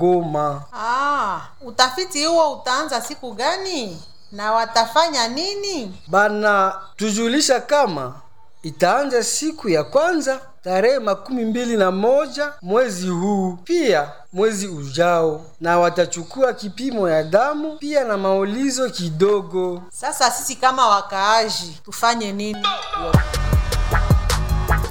[0.00, 0.62] Goma.
[0.72, 4.02] Ah, utafiti huo utaanza siku gani
[4.32, 5.94] na watafanya nini?
[6.06, 8.14] Bana tujulisha kama
[8.62, 15.78] itaanza siku ya kwanza tarehe makumi mbili na moja mwezi huu, pia mwezi ujao, na
[15.78, 19.82] watachukua kipimo ya damu pia na maulizo kidogo.
[19.92, 22.66] Sasa sisi kama wakaaji tufanye nini?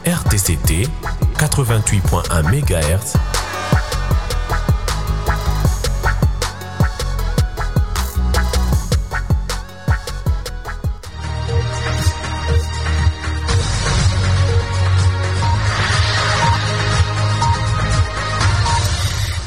[0.05, 0.69] RTCT
[1.37, 3.15] 88.1 MHz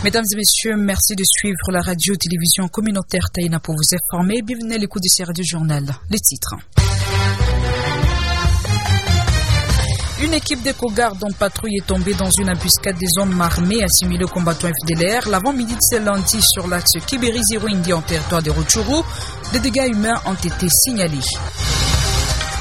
[0.04, 4.42] Mesdames et messieurs, merci de suivre la radio-télévision communautaire Taïna pour vous informer.
[4.42, 5.92] Bienvenue à l'écoute de ces radios journal.
[6.08, 6.54] Les titres.
[10.22, 14.28] Une équipe d'éco-gardes en patrouille est tombée dans une embuscade des hommes armés assimilés aux
[14.28, 19.02] combattants FDLR l'avant-midi de ce lundi sur l'axe Kiberi-Zirouindi en territoire de Rutshuru.
[19.52, 21.18] Des dégâts humains ont été signalés.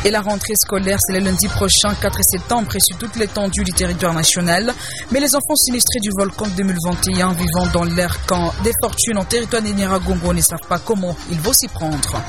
[0.08, 3.73] Et la rentrée scolaire, c'est le lundi prochain, 4 septembre, et sur toute l'étendue du
[3.73, 4.73] territoire national.
[5.11, 9.61] Mais les enfants sinistrés du volcan 2021 vivant dans l'air camp des fortunes en territoire
[9.61, 12.22] Niragongo ne savent pas comment il faut s'y prendre.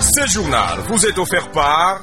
[0.00, 2.00] Ce journal vous est offert par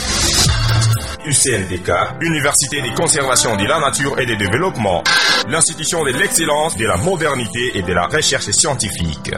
[1.26, 1.92] UCNDK,
[2.22, 5.04] Université de conservation de la nature et du développement,
[5.50, 9.32] l'institution de l'excellence, de la modernité et de la recherche scientifique.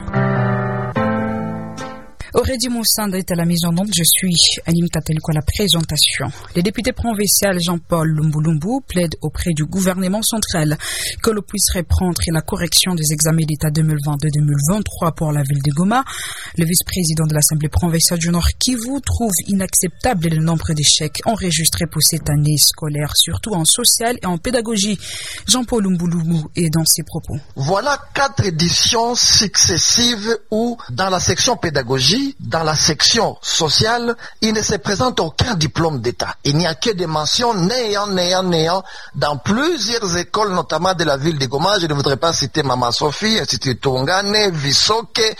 [2.36, 6.25] Aurélie Moussandre est à la maison donc je suis Anime Tatelko à la présentation.
[6.53, 10.78] Le député provincial Jean-Paul Lumbulumbu plaide auprès du gouvernement central
[11.23, 16.03] que l'on puisse reprendre la correction des examens d'État 2022-2023 pour la ville de Goma.
[16.58, 22.03] Le vice-président de l'Assemblée provinciale du Nord Kivu trouve inacceptable le nombre d'échecs enregistrés pour
[22.03, 25.00] cette année scolaire, surtout en social et en pédagogie.
[25.47, 27.38] Jean-Paul Lumbulumbu est dans ses propos.
[27.56, 34.62] Voilà quatre éditions successives où, dans la section pédagogie, dans la section sociale, il ne
[34.62, 36.36] se présente aucun diplôme d'État.
[36.44, 38.84] Il n'y a que des mentions néant, néant, néant
[39.16, 41.80] dans plusieurs écoles, notamment de la ville de Goma.
[41.80, 45.36] Je ne voudrais pas citer Mama Sophie, Institut Tongane, Visoke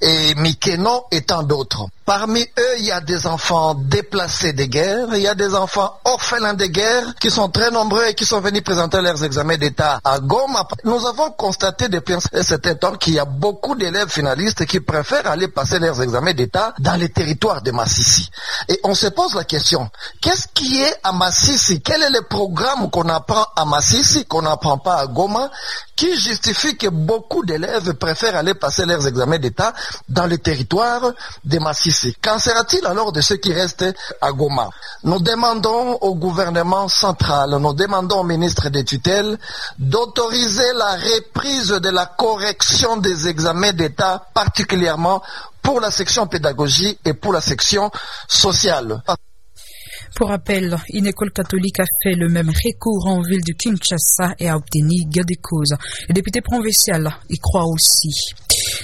[0.00, 1.86] et Mikeno et tant d'autres.
[2.08, 6.00] Parmi eux, il y a des enfants déplacés de guerre, il y a des enfants
[6.06, 10.00] orphelins de guerre qui sont très nombreux et qui sont venus présenter leurs examens d'État
[10.02, 10.66] à Goma.
[10.84, 15.26] Nous avons constaté depuis un certain temps qu'il y a beaucoup d'élèves finalistes qui préfèrent
[15.26, 18.30] aller passer leurs examens d'État dans les territoires de Massissi.
[18.70, 19.90] Et on se pose la question,
[20.22, 21.82] qu'est-ce qui est à Massissi?
[21.82, 25.50] Quel est le programme qu'on apprend à Massissi, qu'on n'apprend pas à Goma,
[25.94, 29.74] qui justifie que beaucoup d'élèves préfèrent aller passer leurs examens d'État
[30.08, 31.12] dans les territoires
[31.44, 31.97] de Massissi?
[32.22, 34.70] Qu'en sera-t-il alors de ceux qui restent à Goma?
[35.04, 39.38] Nous demandons au gouvernement central, nous demandons au ministre des tutelles
[39.78, 45.22] d'autoriser la reprise de la correction des examens d'État, particulièrement
[45.62, 47.90] pour la section pédagogie et pour la section
[48.28, 49.02] sociale.
[50.14, 54.48] Pour rappel, une école catholique a fait le même recours en ville de Kinshasa et
[54.48, 55.74] a obtenu gain de cause.
[56.08, 58.08] Le député provincial y croit aussi.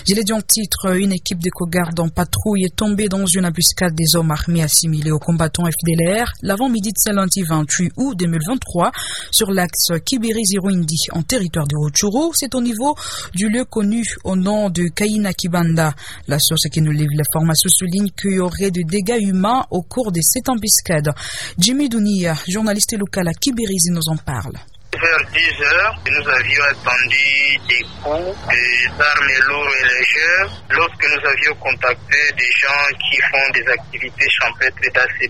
[0.06, 3.46] Je l'ai dit en titre, une équipe de cogardes en patrouille est tombée dans une
[3.46, 8.90] embuscade des hommes armés assimilés aux combattants FDLR l'avant-midi de ce lundi 28 août 2023
[9.30, 12.32] sur l'axe Kibiri-Zirouindi en territoire de Rutshuru.
[12.34, 12.96] C'est au niveau
[13.34, 15.94] du lieu connu au nom de Kaina Kibanda.
[16.28, 20.12] La source qui nous livre l'information souligne qu'il y aurait des dégâts humains au cours
[20.12, 21.10] de cette embuscade.
[21.58, 24.54] Jimmy Dounia, journaliste local à Kibirizi, nous en parle.
[24.94, 28.36] Vers 10 heures, nous avions attendu des coups
[28.96, 34.74] d'armes lourdes et légères lorsque nous avions contacté des gens qui font des activités champêtres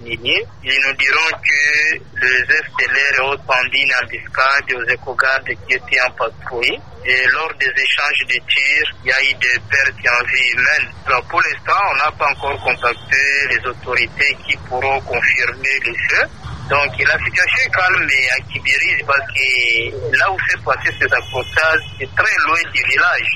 [0.02, 0.44] miniers.
[0.64, 6.10] Ils nous diront que les FDLR ont tendu une embuscade aux éco-gardes qui étaient en
[6.10, 6.78] patrouille.
[7.06, 10.92] Et lors des échanges de tirs, il y a eu des pertes en vie humaine.
[11.30, 13.16] Pour l'instant, on n'a pas encore contacté
[13.50, 16.30] les autorités qui pourront confirmer les faits.
[16.70, 21.82] Donc la situation est calme à Kibiri parce que là où s'est passé ces accrochages,
[21.98, 23.30] c'est très loin du village.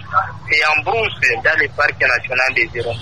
[0.50, 2.96] C'est en brousse dans le parc national des Irons.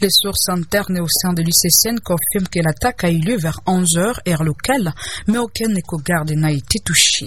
[0.00, 4.28] Les sources internes au sein de l'UCCN confirment que l'attaque a eu lieu vers 11h,
[4.28, 4.92] heure locale,
[5.28, 7.26] mais aucun éco-garde n'a été touché.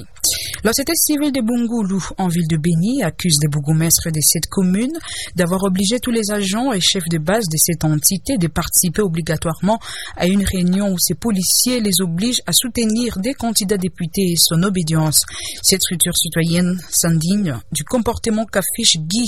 [0.64, 4.98] La société civile de Bungoulou, en ville de Béni, accuse les bourgmestres de cette commune
[5.36, 9.78] d'avoir obligé tous les agents et chefs de base de cette entité de participer obligatoirement
[10.16, 14.64] à une réunion où ces policiers les obligent à soutenir des candidats députés et son
[14.64, 15.25] obédience.
[15.62, 19.28] Cette structure citoyenne s'indigne du comportement qu'affiche Guy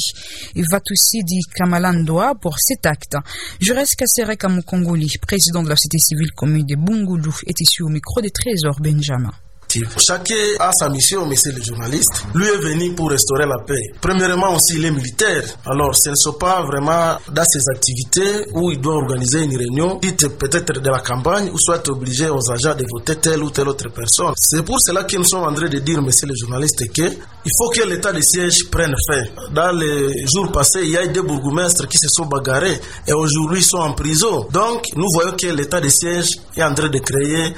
[0.71, 3.17] Vatussidi Kamalandoa pour cet acte.
[3.59, 8.21] Jures Kassere Kamukongoli, président de la société civile commune de Bungoulou, est ici au micro
[8.21, 9.33] de Trésor Benjamin.
[9.79, 9.99] Respectives.
[9.99, 12.11] Chacun a sa mission, monsieur le journaliste.
[12.33, 13.91] Lui est venu pour restaurer la paix.
[14.01, 15.43] Premièrement aussi, il est militaire.
[15.65, 19.99] Alors, ce ne sont pas vraiment dans ses activités où il doit organiser une réunion,
[19.99, 23.89] peut-être de la campagne, ou soit obliger aux agents de voter telle ou telle autre
[23.89, 24.33] personne.
[24.37, 27.03] C'est pour cela que nous sommes en train de dire, monsieur le journaliste, que
[27.47, 29.21] il faut que l'état de siège prenne fin.
[29.53, 33.13] Dans les jours passés, il y a eu des bourgmestres qui se sont bagarrés et
[33.13, 34.47] aujourd'hui sont en prison.
[34.51, 37.53] Donc, nous voyons que l'état de siège est en train de créer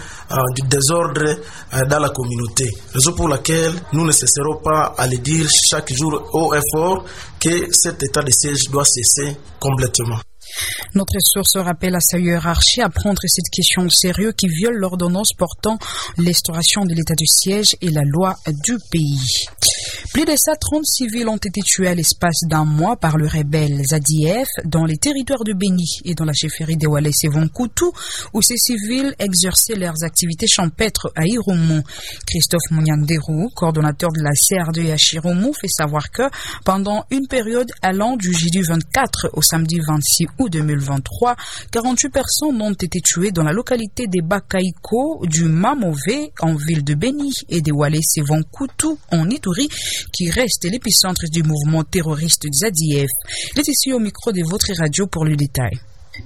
[0.56, 1.24] du désordre
[1.74, 2.70] euh, dans la communauté.
[2.94, 7.06] Raison pour laquelle nous ne cesserons pas à le dire chaque jour haut et fort
[7.40, 10.20] que cet état de siège doit cesser complètement.
[10.96, 15.34] Notre source rappelle à sa hiérarchie à prendre cette question au sérieux qui viole l'ordonnance
[15.38, 15.78] portant
[16.18, 19.46] l'instauration de l'état de siège et la loi du pays.
[20.18, 23.86] Plus de ça, 30 civils ont été tués à l'espace d'un mois par le rebelle
[23.86, 27.92] Zadiev dans les territoires de Béni et dans la chefferie de Wallace et Vonkoutou,
[28.34, 31.84] où ces civils exerçaient leurs activités champêtres à Irumu.
[32.26, 36.24] Christophe Mounianderou, coordonnateur de la CRD à Chirumu, fait savoir que
[36.66, 41.36] pendant une période allant du jeudi 24 au samedi 26 août 2023,
[41.72, 46.96] 48 personnes ont été tuées dans la localité des Bakaiko, du Mamové en ville de
[46.96, 49.70] Béni et des Wallace et Vonkoutou en Ituri,
[50.14, 53.08] qui reste l'épicentre du mouvement terroriste Zadiev.
[53.56, 55.78] Il est ici au micro de votre radio pour le détail.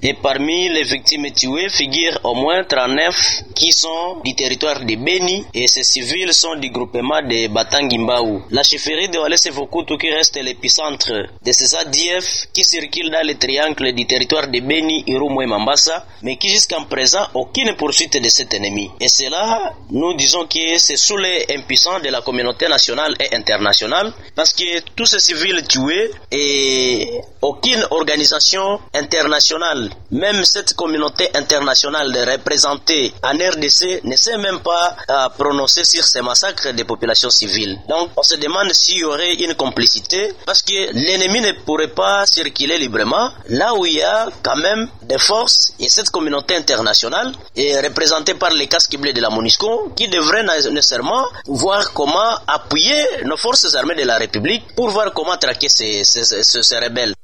[0.02, 5.44] Et parmi les victimes tuées figurent au moins 39 qui sont du territoire de Beni
[5.54, 8.42] et ces civils sont du groupement de Batangimbaou.
[8.50, 11.12] La chefferie de Walese Vokutu qui reste l'épicentre
[11.44, 16.04] de ces ADF qui circulent dans le triangle du territoire de Beni, Irumu et Mambasa,
[16.22, 18.90] mais qui jusqu'à présent aucune poursuite de cet ennemi.
[19.00, 24.12] Et cela, nous disons que c'est sous les impuissants de la communauté nationale et internationale
[24.34, 27.08] parce que tous ces civils tués et
[27.40, 35.28] aucune organisation internationale même cette communauté internationale représentée en RDC ne sait même pas euh,
[35.38, 37.78] prononcer sur ces massacres des populations civiles.
[37.88, 42.26] Donc on se demande s'il y aurait une complicité parce que l'ennemi ne pourrait pas
[42.26, 47.32] circuler librement là où il y a quand même des forces et cette communauté internationale
[47.56, 53.02] est représentée par les casques bleus de la MONUSCO qui devraient nécessairement voir comment appuyer
[53.24, 57.14] nos forces armées de la République pour voir comment traquer ces, ces, ces rebelles.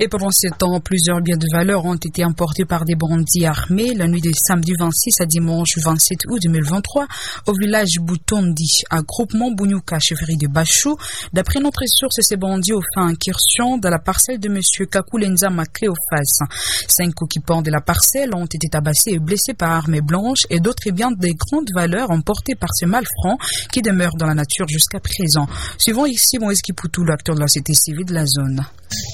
[0.00, 3.94] Et pendant ce temps, plusieurs biens de valeur ont été importés par des bandits armés
[3.94, 7.06] la nuit de samedi 26 à dimanche 27 août 2023
[7.46, 9.50] au village Boutondi, à groupement
[9.98, 10.96] chefferie de Bachou.
[11.32, 16.46] D'après notre source, ces bandits ont fait incursion dans la parcelle de monsieur Kakulenza Cléophas.
[16.86, 20.90] Cinq occupants de la parcelle ont été tabassés et blessés par armes blanches et d'autres
[20.90, 23.36] biens de grande valeur emportés par ces malfrats
[23.72, 25.46] qui demeurent dans la nature jusqu'à présent.
[25.78, 28.64] Suivons ici Moïse Kipoutou, l'acteur de la société civile de la zone.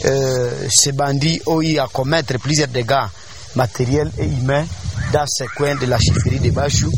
[0.05, 3.07] Euh, ces bandits ont eu à commettre plusieurs dégâts
[3.57, 4.65] matériels et humains
[5.13, 6.91] dans ce coin de la chefferie de Bachou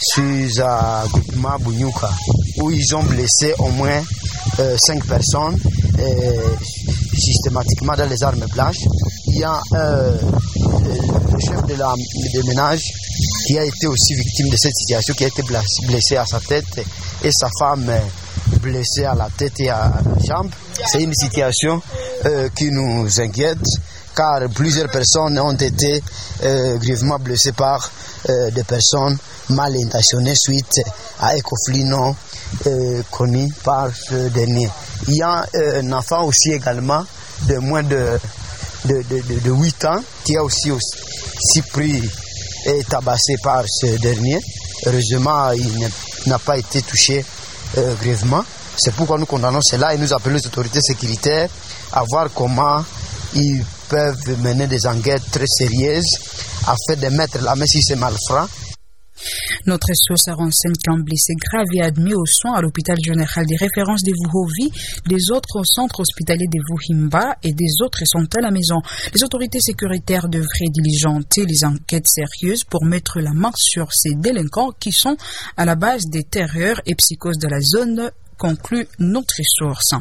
[0.00, 2.10] sur le groupement Bunyuka
[2.58, 4.02] où ils ont blessé au moins
[4.60, 5.58] euh, cinq personnes
[5.98, 6.56] euh,
[7.16, 8.84] systématiquement dans les armes blanches.
[9.28, 12.82] Il y a le chef de la de ménage
[13.46, 15.42] qui a été aussi victime de cette situation, qui a été
[15.86, 16.80] blessé à sa tête
[17.22, 17.90] et sa femme
[18.60, 20.50] blessée à la tête et à la jambe.
[20.86, 21.82] C'est une situation
[22.26, 23.58] euh, qui nous inquiète
[24.16, 26.02] car plusieurs personnes ont été
[26.42, 27.90] euh, grièvement blessées par
[28.28, 29.16] euh, des personnes
[29.50, 30.80] mal intentionnées suite
[31.20, 32.14] à un conflit non
[33.10, 34.70] connu par ce dernier.
[35.06, 37.04] Il y a un enfant aussi également
[37.46, 38.18] de moins de,
[38.86, 42.02] de, de, de 8 ans qui a aussi, aussi pris
[42.66, 44.40] et tabassé par ce dernier.
[44.86, 45.88] Heureusement, il
[46.26, 47.24] n'a pas été touché
[47.76, 48.44] euh, grièvement.
[48.76, 51.48] C'est pourquoi nous condamnons cela et nous appelons les autorités sécuritaires
[51.92, 52.82] à voir comment
[53.34, 56.16] ils peuvent mener des enquêtes très sérieuses
[56.66, 58.48] afin de mettre la main sur ces malfrats
[59.66, 64.02] notre source renseigne qu'un blessé grave est admis aux soins à l'hôpital général des références
[64.02, 64.70] des Vuhovi,
[65.06, 68.80] des autres au centre hospitalier des Vuhimba et des autres sont à la maison.
[69.14, 74.72] Les autorités sécuritaires devraient diligenter les enquêtes sérieuses pour mettre la main sur ces délinquants
[74.78, 75.16] qui sont
[75.56, 79.94] à la base des terreurs et psychoses de la zone, conclut notre source.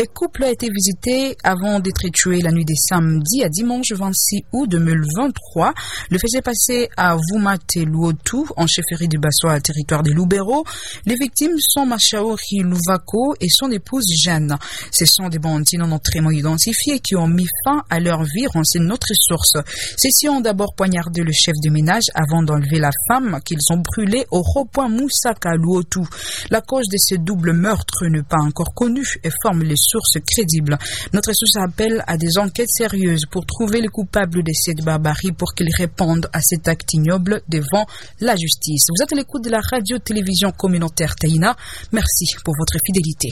[0.00, 4.44] Un couple a été visité avant d'être tué la nuit des samedis à dimanche 26
[4.50, 5.74] août 2023.
[6.08, 10.64] Le fait s'est passé à Vumate Luotu, en chefferie du Bassois, territoire des Loubero.
[11.04, 14.56] Les victimes sont Machaori Louvako et son épouse Jeanne.
[14.90, 18.84] Ce sont des bandits non très identifiés qui ont mis fin à leur vie, renseigne
[18.84, 19.58] notre source.
[19.98, 24.24] Ceux-ci ont d'abord poignardé le chef de ménage avant d'enlever la femme qu'ils ont brûlée
[24.30, 26.00] au rond-point Moussaka Luotu.
[26.48, 30.78] La cause de ce double meurtre n'est pas encore connue et forme les sources crédibles.
[31.12, 35.54] Notre source appelle à des enquêtes sérieuses pour trouver les coupables de cette barbarie pour
[35.54, 37.86] qu'ils répondent à cet acte ignoble devant
[38.20, 38.86] la justice.
[38.88, 41.56] Vous êtes à l'écoute de la radio-télévision communautaire Taïna.
[41.92, 43.28] Merci pour votre fidélité.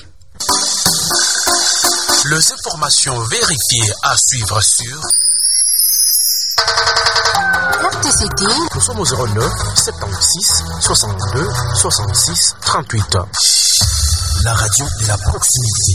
[2.30, 5.00] Les informations vérifiées à suivre sur
[7.80, 8.44] RTCT.
[8.74, 9.44] Nous sommes au 09
[9.76, 11.46] 76 62
[11.76, 13.16] 66 38.
[14.44, 15.94] La radio de la proximité.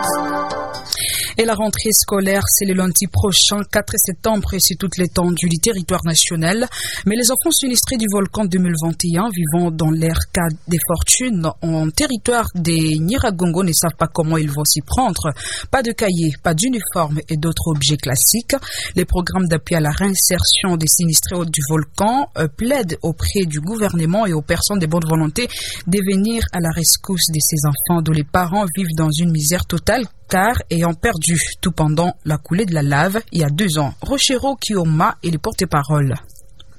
[1.37, 5.57] Et la rentrée scolaire, c'est le lundi prochain, 4 septembre, et c'est toute l'étendue du
[5.57, 6.67] territoire national.
[7.05, 12.47] Mais les enfants sinistrés du volcan 2021 vivant dans l'air cas des fortunes en territoire
[12.55, 15.31] des Niragongo ne savent pas comment ils vont s'y prendre.
[15.69, 18.55] Pas de cahiers, pas d'uniforme et d'autres objets classiques.
[18.95, 24.25] Les programmes d'appui à la réinsertion des sinistrés du volcan euh, plaident auprès du gouvernement
[24.25, 25.47] et aux personnes de bonne volonté
[25.87, 29.65] de venir à la rescousse de ces enfants dont les parents vivent dans une misère
[29.65, 33.77] totale car ayant perdu tout pendant la coulée de la lave il y a deux
[33.77, 33.93] ans.
[34.01, 36.15] Rochero Kioma est le porte-parole.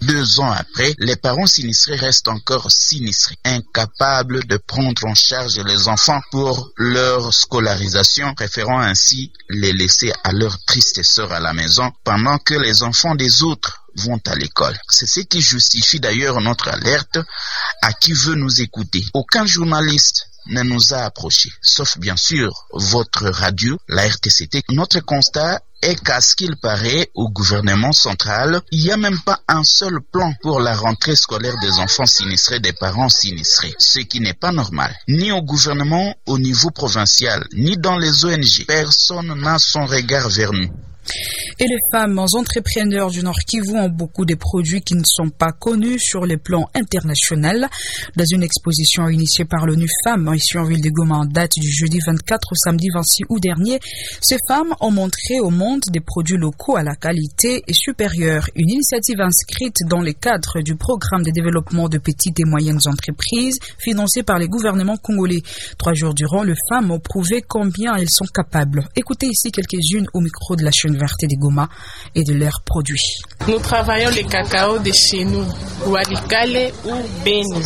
[0.01, 5.87] Deux ans après, les parents sinistrés restent encore sinistrés, incapables de prendre en charge les
[5.87, 11.93] enfants pour leur scolarisation, préférant ainsi les laisser à leur triste sœur à la maison
[12.03, 14.77] pendant que les enfants des autres vont à l'école.
[14.89, 17.19] C'est ce qui justifie d'ailleurs notre alerte
[17.83, 19.05] à qui veut nous écouter.
[19.13, 24.63] Aucun journaliste ne nous a approchés, sauf bien sûr votre radio, la RTCT.
[24.71, 29.41] Notre constat est qu'à ce qu'il paraît au gouvernement central, il n'y a même pas
[29.49, 34.21] un seul plan pour la rentrée scolaire des enfants sinistrés, des parents sinistrés, ce qui
[34.21, 34.95] n'est pas normal.
[35.09, 38.65] Ni au gouvernement au niveau provincial, ni dans les ONG.
[38.67, 40.71] Personne n'a son regard vers nous.
[41.59, 45.53] Et les femmes entrepreneurs du Nord Kivu ont beaucoup de produits qui ne sont pas
[45.53, 47.69] connus sur le plan international.
[48.17, 51.71] Dans une exposition initiée par l'ONU Femmes ici en ville de Goma en date du
[51.71, 53.79] jeudi 24 au samedi 26 août dernier,
[54.21, 58.47] ces femmes ont montré au monde des produits locaux à la qualité supérieure.
[58.57, 63.59] Une initiative inscrite dans le cadre du programme de développement de petites et moyennes entreprises
[63.79, 65.43] financé par les gouvernements congolais.
[65.79, 68.89] Trois jours durant, les femmes ont prouvé combien elles sont capables.
[68.97, 71.69] Écoutez ici quelques-unes au micro de la chaîne verte des Goma
[72.15, 73.19] et de leurs produits.
[73.49, 75.47] Nous travaillons le cacao de chez nous,
[75.87, 76.95] Walikale ou
[77.25, 77.63] Beni.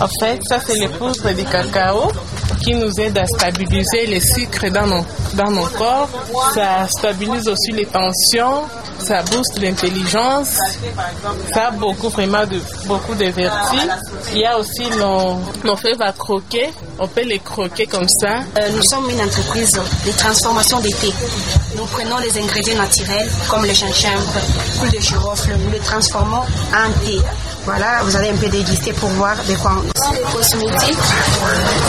[0.00, 2.12] En fait, ça c'est le poudre de cacao
[2.62, 6.08] qui nous aide à stabiliser les sucres dans nos, dans nos corps.
[6.54, 8.62] Ça stabilise aussi les tensions,
[8.98, 10.56] ça booste l'intelligence,
[11.52, 13.88] ça a beaucoup vraiment de, beaucoup de vertus.
[14.32, 18.40] Il y a aussi nos, nos fèves à croquer, on peut les croquer comme ça.
[18.58, 21.12] Euh, nous sommes une entreprise de transformation des thés.
[21.76, 24.40] Nous prenons les ingrédients naturels comme le gingembre,
[24.80, 27.18] cul de girofle, nous les transformons en thé.
[27.66, 30.98] Voilà, vous allez un peu déguster pour voir de quoi on les cosmétiques.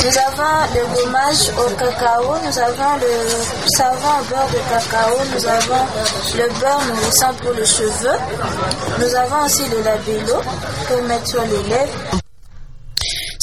[0.03, 5.45] Nous avons le gommage au cacao, nous avons le savon au beurre de cacao, nous
[5.45, 5.85] avons
[6.35, 8.17] le beurre nourrissant pour les cheveux,
[8.99, 10.41] nous avons aussi le labello
[10.87, 12.21] pour mettre sur les lèvres.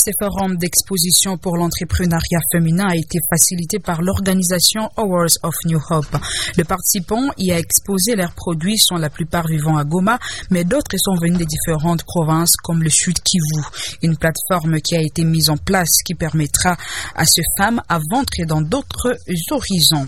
[0.05, 6.15] Ce forum d'exposition pour l'entrepreneuriat féminin a été facilité par l'organisation Hours of New Hope.
[6.59, 10.19] Les participants y a exposé leurs produits, sont la plupart vivant à Goma,
[10.51, 13.65] mais d'autres sont venus des différentes provinces comme le Sud Kivu.
[14.03, 16.77] Une plateforme qui a été mise en place qui permettra
[17.15, 19.17] à ces femmes à ventrer dans d'autres
[19.53, 20.07] horizons.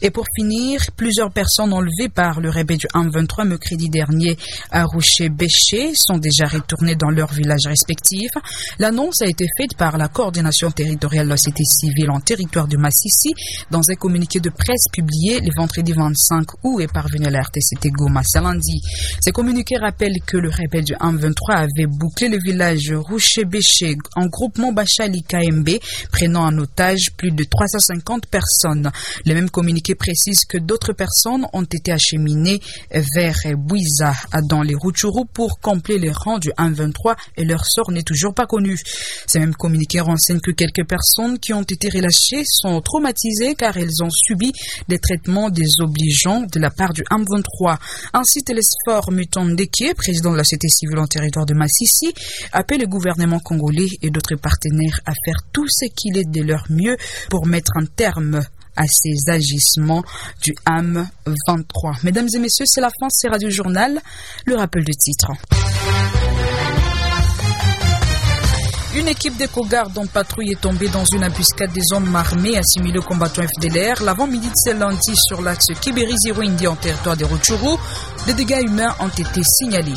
[0.00, 4.36] Et pour finir, plusieurs personnes enlevées par le rebelle du 1-23 mercredi dernier
[4.70, 8.30] à Roucher-Béché sont déjà retournées dans leurs villages respectifs.
[8.78, 12.76] L'annonce a été faite par la coordination territoriale de la cité civile en territoire de
[12.76, 13.34] Massissi
[13.70, 17.90] dans un communiqué de presse publié le vendredi 25 août et parvenu à la RTCT
[17.90, 18.80] Goma ce lundi.
[19.24, 24.72] Ce communiqué rappelle que le rebelle du 1-23 avait bouclé le village Roucher-Béché en groupement
[24.72, 25.70] Bachali KMB,
[26.12, 28.90] prenant en otage plus de 350 personnes.
[29.26, 32.60] Le même communiqué précise que d'autres personnes ont été acheminées
[33.14, 34.12] vers Bouiza
[34.44, 38.46] dans les Rutshuru pour compléter les rangs du 1-23 et leur sort n'est toujours pas
[38.46, 38.78] connu.
[39.26, 44.02] Ces mêmes communiqués renseignent que quelques personnes qui ont été relâchées sont traumatisées car elles
[44.02, 44.52] ont subi
[44.88, 47.78] des traitements désobligeants de la part du 1-23.
[48.12, 52.12] Ainsi, Télésphore Mutondeke, président de la société civile en territoire de Massissi,
[52.52, 56.64] appelle le gouvernement congolais et d'autres partenaires à faire tout ce qu'il est de leur
[56.70, 56.96] mieux
[57.30, 58.42] pour mettre un terme
[58.78, 60.04] à ces agissements
[60.40, 61.08] du AM
[61.48, 61.96] 23.
[62.04, 64.00] Mesdames et messieurs, c'est la fin, c'est Radio Journal,
[64.46, 65.32] le rappel de titre.
[68.94, 73.02] Une équipe d'éco-gardes en patrouille est tombée dans une embuscade des hommes armés assimilés aux
[73.02, 77.76] combattants FDLR l'avant-midi de ce lundi sur l'axe Kiberizi-Rwindi en territoire des Rutshuru.
[78.26, 79.92] Des dégâts humains ont été signalés.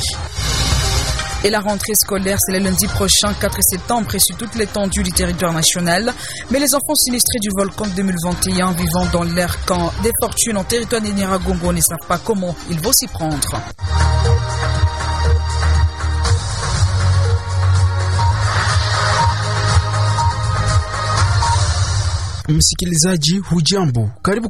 [1.44, 5.10] Et la rentrée scolaire, c'est le lundi prochain, 4 septembre, et sur toute l'étendue du
[5.10, 6.12] territoire national.
[6.50, 11.02] Mais les enfants sinistrés du volcan 2021 vivant dans l'air camp des fortunes en territoire
[11.02, 13.40] de Niragongo ne savent pas comment il faut s'y prendre.
[23.50, 24.10] Hujambo?
[24.22, 24.48] Karibu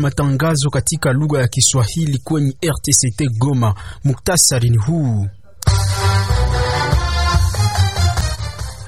[0.00, 2.20] matangazo katika lugha Kiswahili
[2.60, 3.74] RTCT Goma.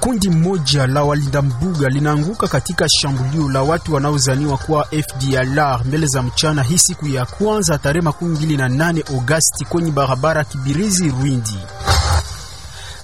[0.09, 6.23] Kundi moja la walinda mbuga linaanguka katika shambulio la watu wanaozaniwa kuwa FDLR mbele za
[6.23, 11.59] mchana hii siku ya kwanza tarehe makumi mbili na nane Agosti kwenye barabara Kibirizi Rwindi.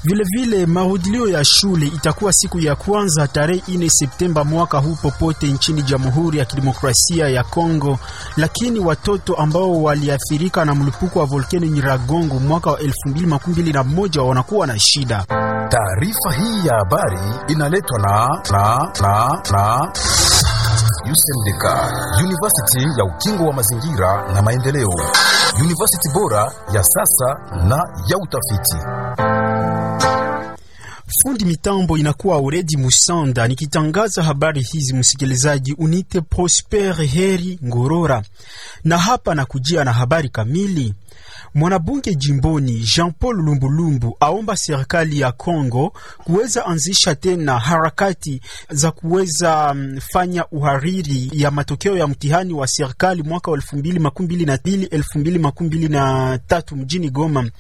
[0.05, 5.83] Vilevile, marudilio ya shule itakuwa siku ya kwanza tarehe 4 Septemba mwaka huu popote nchini
[5.83, 7.99] Jamhuri ya Kidemokrasia ya Kongo,
[8.37, 15.25] lakini watoto ambao waliathirika na mlipuko wa volkeno Nyiragongo mwaka wa 2021 wanakuwa na shida.
[15.69, 17.19] Taarifa hii ya habari
[17.49, 19.93] inaletwa na na na na
[21.13, 21.65] USMDK,
[22.25, 24.89] University ya ukingo wa mazingira na maendeleo,
[25.61, 27.77] university bora ya sasa na
[28.09, 28.77] ya utafiti.
[31.23, 33.49] Fundi mitambo inakuwa Uredi Musanda.
[33.49, 38.23] Nikitangaza habari hizi, msikilizaji, unite Prosper Heri Ngorora,
[38.85, 40.95] na hapa na kujia na habari kamili.
[41.55, 45.93] Mwanabunge jimboni Jean Paul Lumbulumbu aomba serikali ya Kongo
[46.25, 48.41] kuweza anzisha tena harakati
[48.71, 49.77] za kuweza
[50.13, 54.57] fanya uhariri ya matokeo ya mtihani wa serikali mwaka wa elfu mbili makumi mbili na
[54.57, 57.51] mbili elfu mbili makumi mbili na tatu mjini Goma.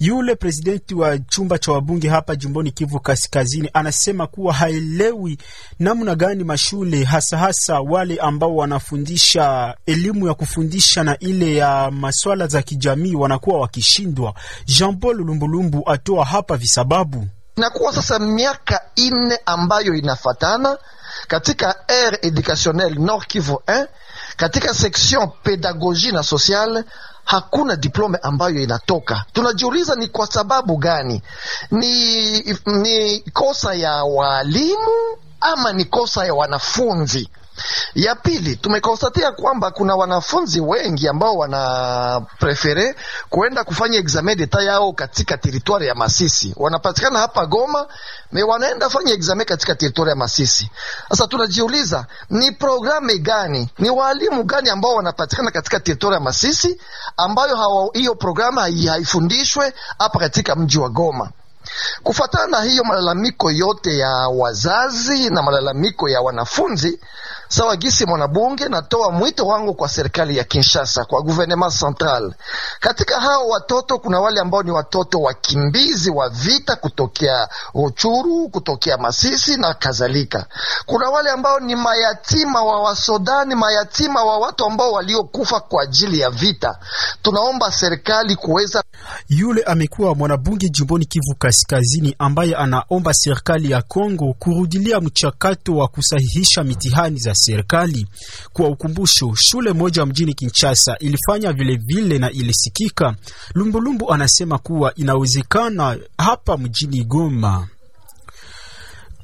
[0.00, 5.38] Yule presidenti wa chumba cha wabunge hapa jimboni Kivu Kaskazini anasema kuwa haelewi
[5.78, 12.46] namna gani mashule hasa hasa wale ambao wanafundisha elimu ya kufundisha na ile ya maswala
[12.46, 14.34] za kijamii wanakuwa wakishindwa.
[14.66, 17.26] Jean Paul Lumbulumbu atoa hapa visababu.
[17.56, 20.78] Inakuwa sasa miaka ine ambayo inafatana
[21.28, 23.86] katika aire educationnelle Nord Kivu 1
[24.36, 26.84] katika section pedagogie na sociale
[27.24, 29.24] hakuna diploma ambayo inatoka.
[29.32, 31.22] Tunajiuliza ni kwa sababu gani?
[31.70, 37.28] Ni, ni kosa ya walimu ama ni kosa ya wanafunzi?
[37.94, 42.94] Ya pili, tumekonstatia kwamba kuna wanafunzi wengi ambao wana prefere
[43.30, 46.54] kuenda kufanya examen d'etat yao katika teritwari ya Masisi.
[46.56, 47.86] Wanapatikana hapa Goma,
[48.32, 50.70] me wanaenda fanya examen katika teritwari ya Masisi.
[51.10, 56.80] Sasa tunajiuliza ni programe gani, ni walimu gani ambao wanapatikana katika teritwari ya Masisi
[57.16, 61.30] ambayo hiyo programe haifundishwe hapa katika mji wa Goma.
[62.02, 67.00] Kufuatana na hiyo malalamiko yote ya wazazi na malalamiko ya wanafunzi,
[67.52, 72.34] sawa gisi mwanabunge, natoa mwito wangu kwa serikali ya Kinshasa, kwa gouvernement central.
[72.80, 79.56] Katika hao watoto kuna wale ambao ni watoto wakimbizi wa vita kutokea Ruchuru, kutokea Masisi
[79.56, 80.46] na kadhalika.
[80.86, 86.30] Kuna wale ambao ni mayatima wa Wasodani, mayatima wa watu ambao waliokufa kwa ajili ya
[86.30, 86.78] vita.
[87.22, 88.82] Tunaomba serikali kuweza.
[89.28, 96.64] Yule amekuwa mwanabunge jimboni Kivu Kaskazini ambaye anaomba serikali ya Kongo kurudilia mchakato wa kusahihisha
[96.64, 98.06] mitihani za serikali.
[98.52, 103.14] Kwa ukumbusho, shule moja mjini Kinshasa ilifanya vilevile vile na ilisikika.
[103.54, 107.68] Lumbulumbu anasema kuwa inawezekana hapa mjini Goma.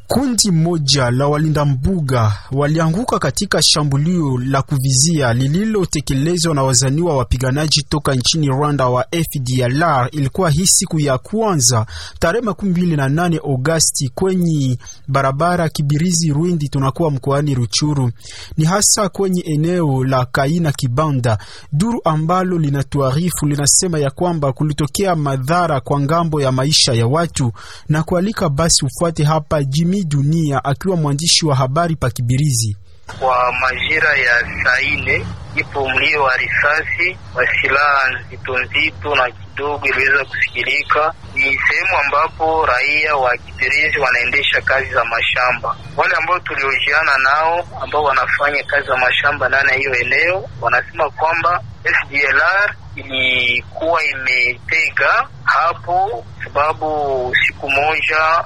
[0.08, 8.14] Kundi moja la walinda mbuga walianguka katika shambulio la kuvizia lililotekelezwa na wazaniwa wapiganaji toka
[8.14, 10.08] nchini Rwanda wa FDLR.
[10.12, 11.86] Ilikuwa hii siku ya kwanza
[12.18, 18.10] tarehe makumi mbili na nane Agosti kwenye barabara Kibirizi Rwindi, tunakuwa mkoani Ruchuru,
[18.56, 21.38] ni hasa kwenye eneo la Kaina Kibanda.
[21.72, 27.52] Duru ambalo linatuarifu linasema ya kwamba kulitokea madhara kwa ng'ambo ya maisha ya watu
[27.88, 32.76] na kualika basi ufuate hapa Jimmy Dunia akiwa mwandishi wa habari pa Kibirizi.
[33.18, 39.86] Kwa majira ya saa nne ipo mlio wa risasi wa silaha nzito nzito na kidogo
[39.86, 41.14] iliweza kusikilika.
[41.34, 45.76] Ni sehemu ambapo raia wa Kibirizi wanaendesha kazi za mashamba.
[45.96, 51.62] Wale ambao tuliojiana nao ambao wanafanya kazi za mashamba ndani ya hiyo eneo wanasema kwamba
[51.84, 58.44] FDLR ilikuwa imetega hapo sababu siku moja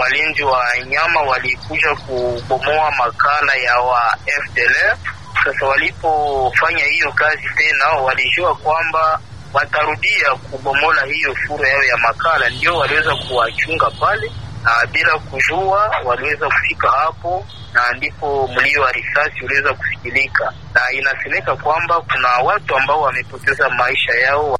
[0.00, 4.96] walinzi wa nyama walikuja kubomoa makala ya wa FDLR.
[5.44, 9.20] Sasa walipofanya hiyo kazi tena, walijua kwamba
[9.52, 14.32] watarudia kubomola hiyo furo yao ya makala, ndio waliweza kuwachunga pale,
[14.64, 21.56] na bila kujua waliweza kufika hapo, na ndipo mlio wa risasi uliweza kusikilika, na inasemeka
[21.56, 24.59] kwamba kuna watu ambao wamepoteza maisha yao.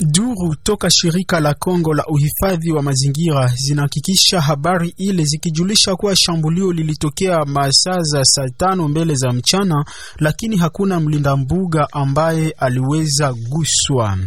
[0.00, 6.72] Duru toka shirika la Kongo la uhifadhi wa mazingira zinahakikisha habari ile zikijulisha kuwa shambulio
[6.72, 9.84] lilitokea masaa za saa tano mbele za mchana,
[10.18, 14.18] lakini hakuna mlinda mbuga ambaye aliweza guswa.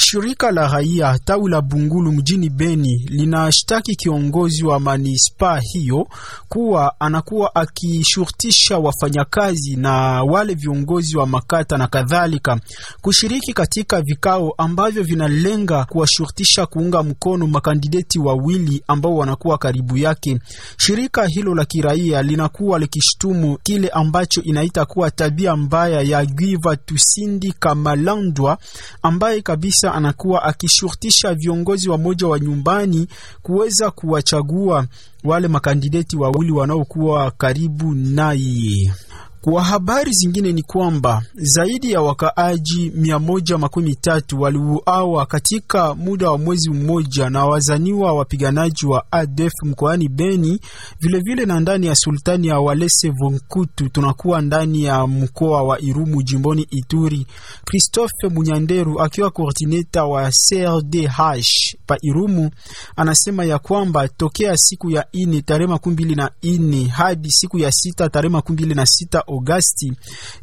[0.00, 6.08] Shirika la raia tawi la Bungulu mjini Beni linashtaki kiongozi wa manispaa hiyo
[6.48, 12.60] kuwa anakuwa akishurutisha wafanyakazi na wale viongozi wa makata na kadhalika
[13.00, 20.38] kushiriki katika vikao ambavyo vinalenga kuwashurutisha kuunga mkono makandideti wawili ambao wanakuwa karibu yake.
[20.76, 27.52] Shirika hilo la kiraia linakuwa likishtumu kile ambacho inaita kuwa tabia mbaya ya Giva Tusindi
[27.52, 28.58] Kamalandwa
[29.02, 33.08] ambaye kabisa anakuwa akishurutisha viongozi wa moja wa nyumbani
[33.42, 34.86] kuweza kuwachagua
[35.24, 38.92] wale makandideti wawili wanaokuwa karibu naye.
[39.40, 46.30] Kwa habari zingine ni kwamba zaidi ya wakaaji mia moja makumi tatu waliuawa katika muda
[46.30, 50.60] wa mwezi mmoja na wazaniwa wapiganaji wa ADF mkoani Beni,
[51.00, 56.22] vilevile vile na ndani ya sultani ya Walese Vonkutu, tunakuwa ndani ya mkoa wa Irumu
[56.22, 57.26] jimboni Ituri.
[57.64, 61.46] Christophe Munyanderu akiwa koordineta wa CRDH
[61.86, 62.50] pa Irumu
[62.96, 67.72] anasema ya kwamba tokea siku ya ine tarehe makumi mbili na ine hadi siku ya
[67.72, 69.92] sita tarehe makumi mbili na sita Agosti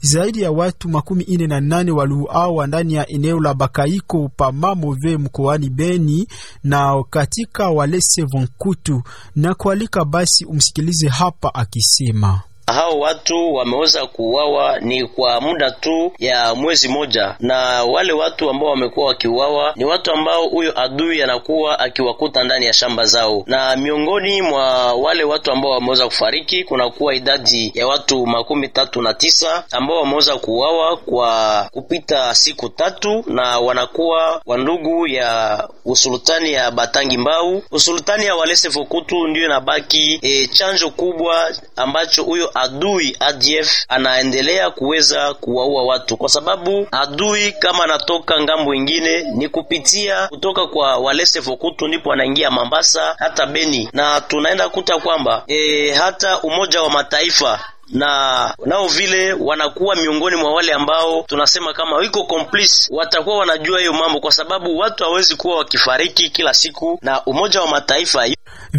[0.01, 5.17] zaidi ya watu makumi ine na nane waliuawa ndani ya eneo la Bakaiko pa Mamove
[5.17, 6.27] mkoani Beni
[6.63, 9.01] na katika Walese Vonkutu
[9.35, 10.05] na kualika.
[10.05, 17.35] Basi umsikilize hapa akisema hao watu wameweza kuuawa ni kwa muda tu ya mwezi moja,
[17.39, 22.73] na wale watu ambao wamekuwa wakiuawa ni watu ambao huyo adui anakuwa akiwakuta ndani ya
[22.73, 28.67] shamba zao, na miongoni mwa wale watu ambao wameweza kufariki kunakuwa idadi ya watu makumi
[28.67, 36.51] tatu na tisa ambao wameweza kuuawa kwa kupita siku tatu, na wanakuwa wandugu ya usultani
[36.53, 37.63] ya Batangi Mbau.
[37.71, 45.33] Usultani ya Walese Vokutu ndiyo inabaki e, chanjo kubwa ambacho huyo adui ADF anaendelea kuweza
[45.33, 51.87] kuwaua watu, kwa sababu adui kama anatoka ng'ambo ingine ni kupitia kutoka kwa Walese Vokutu,
[51.87, 58.53] ndipo anaingia Mambasa hata Beni, na tunaenda kuta kwamba e, hata Umoja wa Mataifa na
[58.65, 64.19] nao vile wanakuwa miongoni mwa wale ambao tunasema kama wiko complice, watakuwa wanajua hiyo mambo,
[64.19, 68.25] kwa sababu watu hawezi kuwa wakifariki kila siku, na Umoja wa Mataifa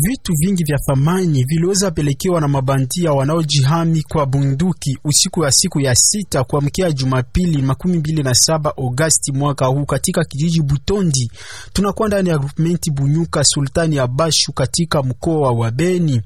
[0.02, 5.94] Vitu vingi vya thamani viliweza pelekewa na mabandia wanaojihami kwa bunduki usiku ya siku ya
[5.94, 11.30] sita kuamkia Jumapili makumi mbili na saba Agosti mwaka huu katika kijiji Butondi,
[11.72, 16.20] tunakuwa ndani ya groupement Bunyuka sultani ya Bashu katika mkoa wa Beni.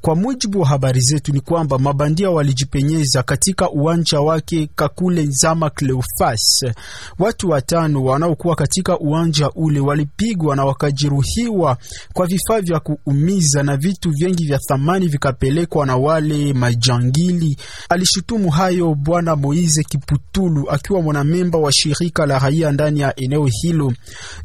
[0.00, 6.64] Kwa mujibu wa habari zetu ni kwamba mabandia walijipenyeza katika uwanja wake Kakule Nzama Cleofas.
[7.18, 11.76] Watu watano wanaokuwa katika uwanja ule walipigwa na wakajeruhiwa
[12.12, 12.80] kwa vifaa vya
[13.16, 17.56] umiza na vitu vingi vya thamani vikapelekwa na wale majangili.
[17.88, 23.92] Alishutumu hayo Bwana Moize Kiputulu akiwa mwanamemba wa shirika la raia ndani ya eneo hilo.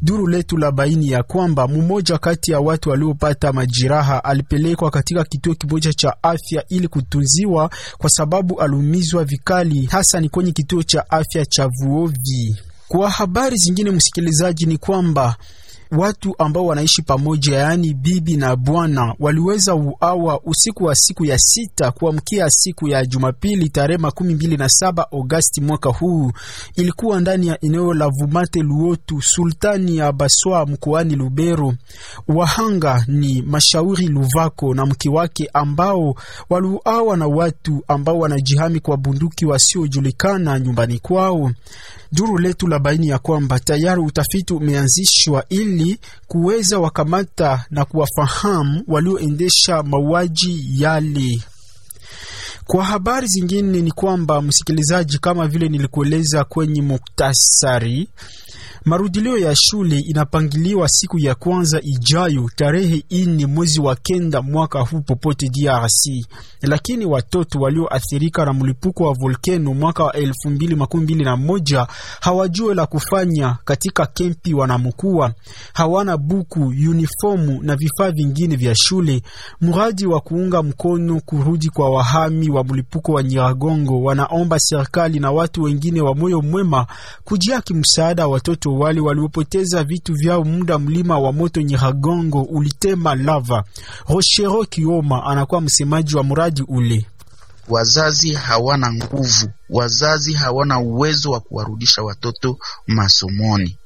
[0.02, 5.54] Duru letu la baini ya kwamba mmoja kati ya watu waliopata majiraha alipelekwa katika kituo
[5.54, 11.46] kimoja cha afya ili kutunziwa kwa sababu aliumizwa vikali, hasa ni kwenye kituo cha afya
[11.46, 12.56] cha Vuovi.
[12.88, 15.36] Kwa habari zingine, msikilizaji, ni kwamba
[15.98, 21.90] watu ambao wanaishi pamoja yaani bibi na bwana waliweza uawa usiku wa siku ya sita
[21.90, 26.32] kuamkia siku ya Jumapili tarehe makumi mbili na saba Agosti mwaka huu.
[26.76, 31.74] Ilikuwa ndani ya eneo la Vumate Luotu, sultani ya Baswa mkoani Lubero.
[32.28, 36.14] Wahanga ni Mashauri Luvako na mke wake ambao
[36.50, 41.50] waliuawa na watu ambao wanajihami kwa bunduki wasiojulikana nyumbani kwao.
[42.12, 45.81] Duru letu la baini ya kwamba tayari utafiti umeanzishwa ili
[46.26, 51.40] kuweza wakamata na kuwafahamu walioendesha mauaji yale.
[52.64, 58.08] Kwa habari zingine ni kwamba msikilizaji, kama vile nilikueleza kwenye muktasari
[58.84, 65.00] Marudilio ya shule inapangiliwa siku ya kwanza ijayo tarehe ine mwezi wa kenda mwaka huu
[65.00, 66.26] popote DRC,
[66.62, 71.86] lakini watoto walioathirika na mlipuko wa volkeno mwaka wa elfu mbili makumi mbili na moja
[72.20, 75.34] hawajue la kufanya katika kempi wanamukua,
[75.72, 79.22] hawana buku, uniformu na vifaa vingine vya shule.
[79.60, 85.62] Mradi wa kuunga mkono kurudi kwa wahami wa mlipuko wa Nyiragongo wanaomba serikali na watu
[85.62, 86.86] wengine wa moyo mwema
[87.24, 93.64] kujia kimsaada watoto wale waliopoteza vitu vyao muda mlima wa moto Nyiragongo ulitema lava.
[94.08, 97.06] Rochero Kioma anakuwa msemaji wa mradi ule.
[97.68, 103.76] Wazazi hawana nguvu, wazazi hawana uwezo wa kuwarudisha watoto masomoni.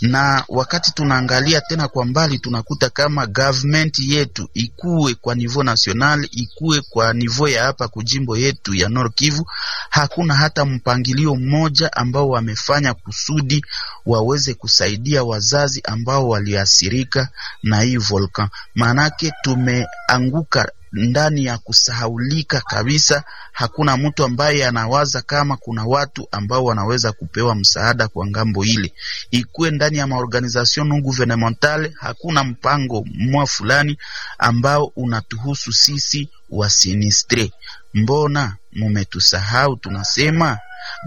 [0.00, 6.80] Na wakati tunaangalia tena kwa mbali tunakuta kama government yetu ikuwe kwa nivo national ikuwe
[6.90, 9.46] kwa nivo ya hapa kujimbo yetu ya Nord Kivu,
[9.90, 13.64] hakuna hata mpangilio mmoja ambao wamefanya kusudi
[14.06, 17.28] waweze kusaidia wazazi ambao waliathirika
[17.62, 18.48] na hii volcan.
[18.74, 23.24] Maanake tumeanguka ndani ya kusahaulika kabisa.
[23.52, 28.92] Hakuna mtu ambaye anawaza kama kuna watu ambao wanaweza kupewa msaada kwa ng'ambo ile,
[29.30, 31.92] ikuwe ndani ya maorganization non gouvernementale.
[32.00, 33.98] Hakuna mpango mwa fulani
[34.38, 37.52] ambao unatuhusu sisi wasinistre.
[37.94, 39.76] Mbona mumetusahau?
[39.76, 40.58] Tunasema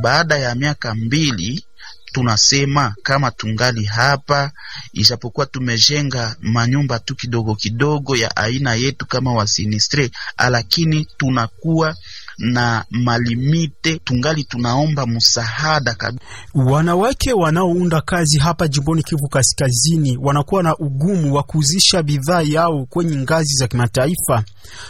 [0.01, 1.65] baada ya miaka mbili
[2.11, 4.51] tunasema kama tungali hapa,
[4.93, 10.11] ijapokuwa tumejenga manyumba tu kidogo kidogo ya aina yetu kama wasinistre,
[10.49, 11.95] lakini tunakuwa
[12.39, 16.23] na malimite, tungali tunaomba msaada kabisa.
[16.55, 23.15] Wanawake wanaounda kazi hapa jimboni Kivu Kaskazini wanakuwa na ugumu wa kuuzisha bidhaa yao kwenye
[23.17, 24.43] ngazi za kimataifa.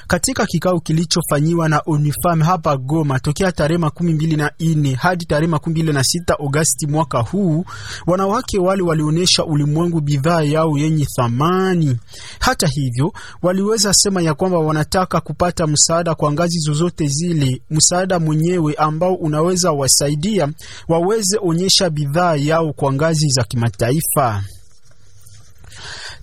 [0.07, 5.47] Katika kikao kilichofanyiwa na Unifam hapa Goma tokea tarehe makumi mbili na nne hadi tarehe
[5.47, 7.65] makumi mbili na sita Agosti mwaka huu,
[8.07, 11.97] wanawake wale walionyesha ulimwengu bidhaa yao yenye thamani.
[12.39, 17.38] Hata hivyo, waliweza sema ya kwamba wanataka kupata msaada kwa ngazi zozote zile,
[17.69, 20.47] msaada mwenyewe ambao unaweza wasaidia
[20.88, 24.43] waweze onyesha bidhaa yao kwa ngazi za kimataifa.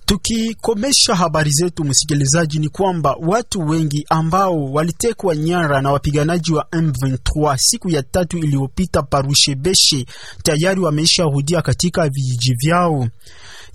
[0.07, 7.57] Tukikomesha habari zetu, msikilizaji, ni kwamba watu wengi ambao walitekwa nyara na wapiganaji wa M23
[7.57, 10.05] siku ya tatu iliyopita Parushebeshe
[10.43, 13.07] tayari wameisha rudia katika vijiji vyao.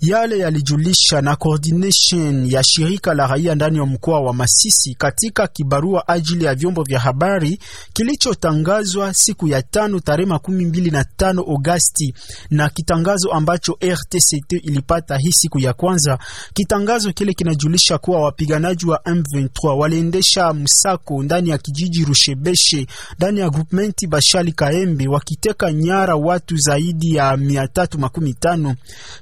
[0.01, 6.07] Yale yalijulisha na coordination ya shirika la raia ndani ya mkoa wa Masisi katika kibarua
[6.07, 7.59] ajili ya vyombo vya habari
[7.93, 12.13] kilichotangazwa siku ya tano tarehe makumi mbili na tano Agosti,
[12.49, 16.19] na kitangazo ambacho RTCT ilipata hii siku ya kwanza.
[16.53, 23.49] Kitangazo kile kinajulisha kuwa wapiganaji wa M23 waliendesha msako ndani ya kijiji Rushebeshe ndani ya
[23.49, 28.75] groupement Bashali Kaembe wakiteka nyara watu zaidi ya mia tatu makumi tano.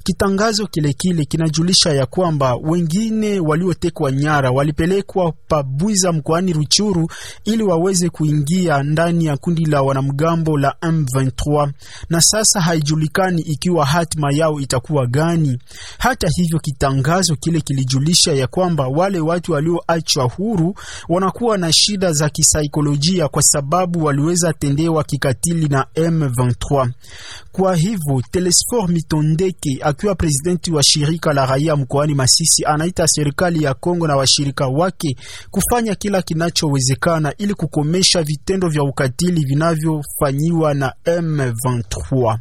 [0.04, 7.10] Kitangazo kile kile kinajulisha ya kwamba wengine waliotekwa nyara walipelekwa Pabwiza mkoani Ruchuru
[7.46, 11.72] ili waweze kuingia ndani ya kundi la wanamgambo la M23,
[12.10, 15.58] na sasa haijulikani ikiwa hatima yao itakuwa gani.
[15.98, 16.60] Hata hivyo,
[16.96, 20.76] kitangazo kile kilijulisha ya kwamba wale watu walioachwa huru
[21.10, 26.90] wanakuwa na shida za kisaikolojia kwa sababu waliweza tendewa kikatili na M23.
[27.52, 33.74] Kwa hivyo Telesfor Mitondeke akiwa presidenti wa shirika la raia mkoani Masisi anaita serikali ya
[33.74, 35.16] Kongo na washirika wake
[35.52, 42.38] kufanya kila kinachowezekana ili kukomesha vitendo vya ukatili vinavyofanyiwa na M23.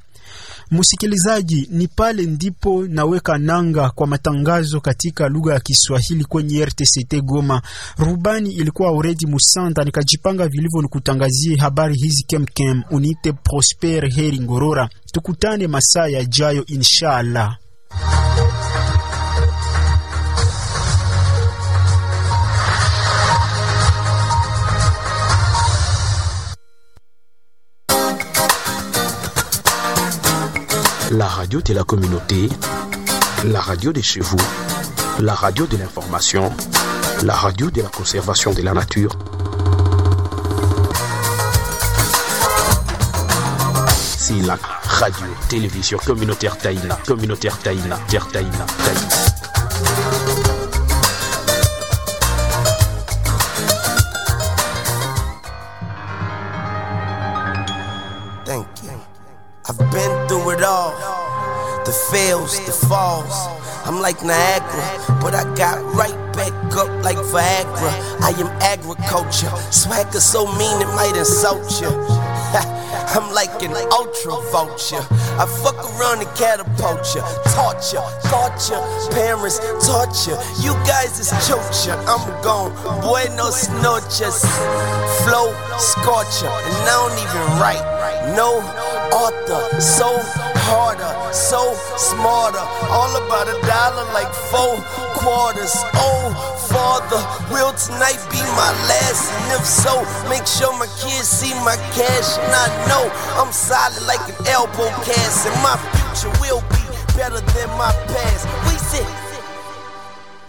[0.70, 7.62] Msikilizaji, ni pale ndipo naweka nanga kwa matangazo katika lugha ya Kiswahili kwenye RTCT Goma.
[7.98, 12.82] Rubani ilikuwa Auredi Musanta, nikajipanga vilivyo nikutangazie habari hizi kemkem.
[12.90, 17.56] Uniite Prosper Heri Ngorora, tukutane masaa yajayo inshallah.
[31.20, 32.48] La radio de la communauté,
[33.44, 34.38] la radio de chez vous,
[35.18, 36.50] la radio de l'information,
[37.24, 39.12] la radio de la conservation de la nature.
[44.16, 49.29] C'est la radio télévision communautaire Taïna, communautaire Taïna, Taïna, Taïna.
[63.90, 67.90] I'm like Niagara, but I got right back up like Viagra.
[68.22, 69.50] I am agriculture.
[69.72, 71.90] Swagger so mean it might insult you.
[73.10, 75.02] I'm like an ultra vulture.
[75.34, 78.78] I fuck around and catapult ya, torture, torture,
[79.10, 80.38] parents, torture.
[80.62, 81.98] You guys is torture.
[82.06, 82.70] I'm gone.
[83.02, 84.46] Buenos noches.
[85.26, 85.50] Flow,
[85.82, 86.46] scorcher.
[86.46, 87.82] And I don't even write.
[88.38, 88.62] No
[89.10, 89.80] author.
[89.80, 90.14] So
[90.70, 92.62] harder, so smarter.
[92.94, 94.78] All about a dollar like four
[95.18, 95.74] quarters.
[95.98, 96.30] Oh,
[96.70, 99.26] father, will tonight be my last?
[99.34, 99.98] And if so,
[100.30, 102.38] make sure my kids see my cash.
[102.38, 103.04] And I know
[103.38, 105.50] I'm solid like an elbow cast.
[105.50, 106.82] And my future will be
[107.18, 108.46] better than my past.
[108.70, 109.08] We said,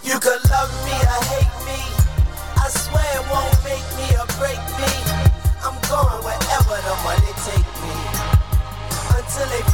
[0.06, 1.82] You could love me or hate me.
[2.62, 4.94] I swear it won't make me or break me.
[5.66, 7.96] I'm going wherever the money take me.
[9.18, 9.71] Until they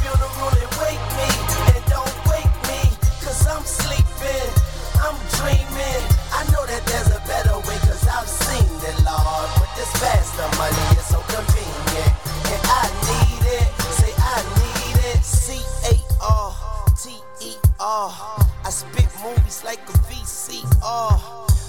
[6.38, 9.50] I know that there's a better way, cause I've seen it, Lord.
[9.58, 12.14] But this faster money is so convenient.
[12.54, 13.66] And I need it,
[13.98, 15.20] say I need it.
[15.26, 15.58] C
[15.90, 16.54] A R
[16.94, 18.14] T E R.
[18.64, 21.18] I spit movies like a VCR.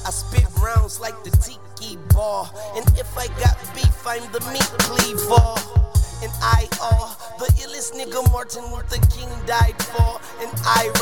[0.05, 2.45] I spit rounds like the tiki bar.
[2.77, 5.89] And if I got beef, I'm the meat cleaver
[6.21, 10.93] and I are the illest nigga Martin Luther King died for, and I.